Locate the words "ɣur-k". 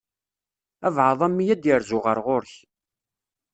2.25-2.51